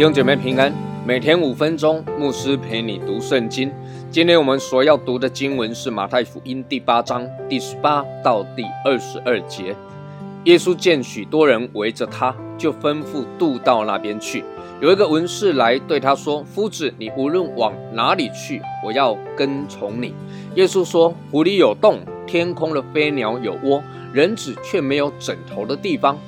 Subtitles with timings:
[0.00, 0.72] 弟兄姐妹平安，
[1.06, 3.70] 每天五分钟，牧师陪你读圣经。
[4.10, 9.76] 今天我们所要读的经文是马太福音第八章第十八到第二十二节。
[10.44, 14.42] 耶稣见许多人围着他，就吩咐渡到那边去。
[14.80, 20.14] 有一个文士来对他说：“夫子，你无论往哪里去，我要跟从你。”
[20.56, 23.82] 耶稣说：“湖里有洞，天空的飞鸟有窝，
[24.14, 26.18] 人子却没有枕头的地方。”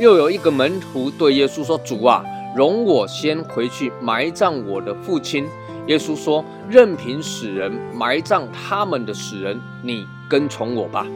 [0.00, 2.24] 又有一个门徒对耶稣说：“主啊！”
[2.56, 5.46] 容我先回去埋葬我的父亲。
[5.86, 11.06] 耶稣说：“任凭死人埋葬他们的死人，你跟从我吧。”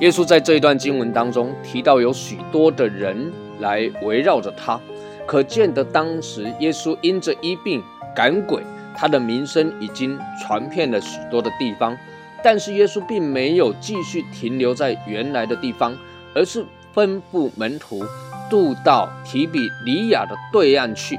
[0.00, 4.80] 耶稣在这一段经文当中提到有许多的人来围绕着他，
[5.26, 7.82] 可见得当时耶稣因着医病
[8.14, 8.62] 赶鬼，
[8.96, 11.96] 他的名声已经传遍了许多的地方。
[12.42, 15.96] 但是耶稣并没有继续停留在原来的地方，
[16.34, 18.04] 而是吩咐门徒。
[18.50, 21.18] 渡到提比里亚的对岸去，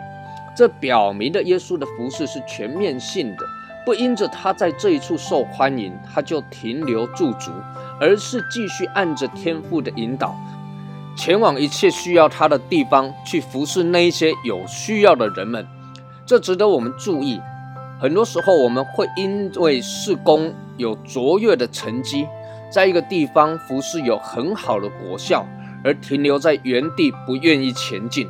[0.56, 3.44] 这表明了耶稣的服饰是全面性的，
[3.86, 7.52] 不因着他在这一处受欢迎，他就停留驻足，
[8.00, 10.36] 而是继续按着天父的引导，
[11.16, 15.66] 前往一切需要他的地方去服侍那一些有需要的人们。
[16.26, 17.40] 这值得我们注意。
[18.02, 22.26] 很多时候，我们会因为事工有卓越的成绩，
[22.72, 25.46] 在一个地方服侍有很好的果效。
[25.84, 28.28] 而停留在原地，不愿意前进，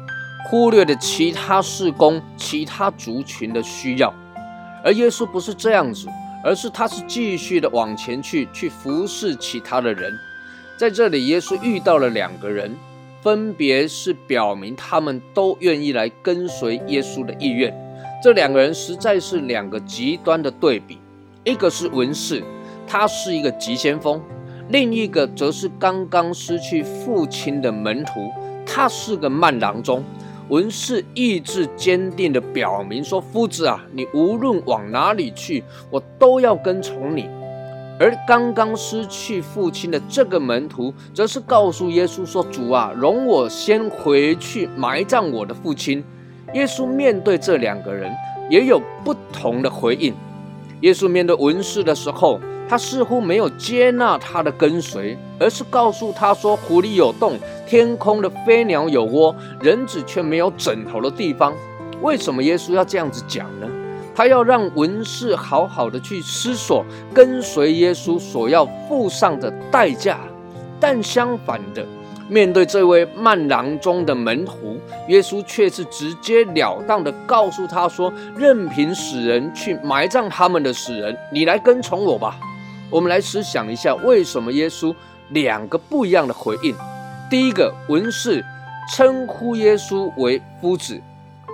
[0.50, 4.14] 忽略了其他事工、其他族群的需要。
[4.86, 6.08] 而耶稣不是这样子，
[6.44, 10.14] 而是他是继续的往前去，去服侍其他的人。
[10.78, 12.72] 在这里，耶稣遇到了两个人，
[13.24, 17.74] 分别是表明他们都愿意来跟随耶稣的意愿。
[18.22, 21.00] 这两个人实在是两个极端的对比，
[21.44, 22.44] 一个是文士，
[22.86, 24.22] 他是一个急先锋。
[24.70, 28.32] 另一个则是刚刚失去父亲的门徒，
[28.68, 30.04] 他是个慢郎中。
[30.50, 37.28] 文士意志坚定的表明说：“夫子啊，你无论往哪里去，我都要跟从你。”
[37.98, 46.04] 而刚刚失去父亲的这个门徒，则是告诉耶稣说：“主啊，容我先回去埋葬我的父亲。”
[46.54, 48.14] 耶稣面对这两个人，
[48.50, 50.14] 也有不同的回应。
[50.82, 57.38] 耶稣面对文士的时候，他似乎没有接纳他的跟随，而是告诉他说：“湖里有洞，
[57.68, 61.54] 天空的飞鸟有窝，人子却没有枕头的地方。”
[62.02, 63.68] 为什么耶稣要这样子讲呢？
[64.16, 70.20] 他要让文士好好的去思索跟随耶稣所要付上的代价。
[70.80, 71.86] 但相反的，
[72.28, 82.38] 面对这位慢郎中的门徒，耶稣却是直截了当的告诉他说：“任凭死人去埋葬他们的死人，你来跟从我吧。”
[82.96, 84.96] 我们来思想一下，为什么耶稣
[85.32, 86.74] 两个不一样的回应？
[87.30, 88.42] 第一个，文士
[88.96, 91.02] 称呼耶稣为夫子，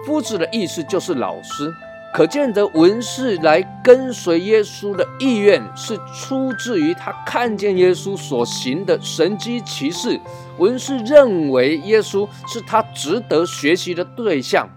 [0.06, 1.74] 夫子的意思就是老师，
[2.13, 10.19] 可见得文士来跟随耶稣的意愿是出自于他看见耶稣所行的神迹奇事，
[10.59, 14.69] 文士认为耶稣是他值得学习的对象，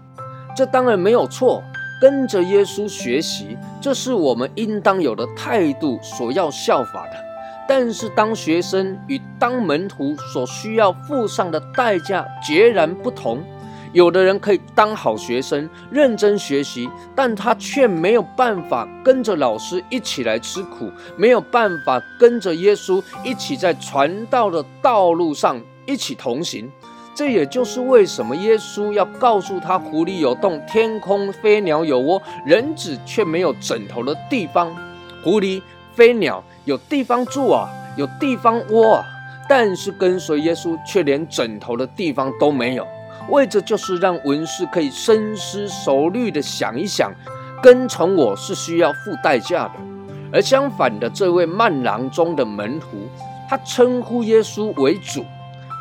[0.57, 1.61] 这当然没有错。
[2.01, 7.25] 跟着耶稣学习，这是我们应当有的态度，所要效法的。
[7.67, 13.43] 但是，当学生与当门徒所需要付上的代价截然不同。
[13.91, 26.69] 有的人可以当好学生，认真学习，但他却没有办法跟着老师一起来吃苦，没有办法跟着耶稣一起在传道的道路上一起同行。
[27.15, 34.75] 这也就是为什么耶稣要告诉他：湖里有洞，天空飞鸟有窝，人子却没有枕头的地方。
[35.23, 35.61] 狐狸、
[35.93, 39.05] 飞鸟有地方住啊，有地方窝啊，
[39.47, 42.85] 但是跟随耶稣却连枕头的地方都没有。
[43.29, 47.11] 为着就是让文士可以深思熟虑的想一想，
[47.63, 49.73] 跟从我是需要付代价的。
[50.33, 52.87] 而相反的，这位慢郎中的门徒，
[53.49, 55.25] 他称呼耶稣为主。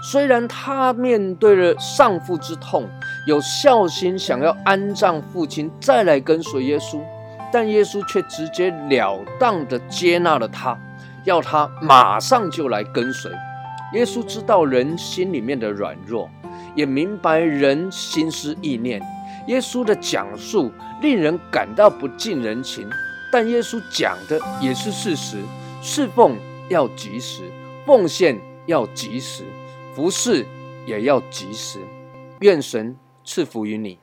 [0.07, 2.87] 虽然他面对了丧父之痛，
[3.27, 7.01] 有孝心，想要安葬父亲，再来跟随耶稣，
[7.51, 10.79] 但耶稣却直截了当的接纳了他，
[11.25, 13.33] 要他马上就来跟随。
[13.95, 16.29] 耶稣知道人心里面的软弱，
[16.75, 19.01] 也明白人心思意念。
[19.47, 22.87] 耶稣的讲述令人感到不近人情，
[23.33, 25.39] 但耶稣讲的也是事实：
[25.81, 26.37] 侍奉
[26.69, 27.41] 要及时，
[27.87, 29.45] 奉献要及时。
[29.95, 30.45] 服侍
[30.87, 31.79] 也要及时，
[32.41, 33.97] 愿神赐福于你。